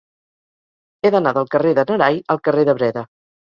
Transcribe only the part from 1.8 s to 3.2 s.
de n'Arai al carrer de Breda.